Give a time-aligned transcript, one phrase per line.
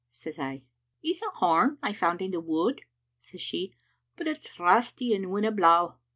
[0.05, 0.63] * says I."
[1.03, 2.81] *It's a horn I found in the wood,'
[3.19, 3.75] says she,
[4.15, 5.97] *but it's rusty and winna blaw.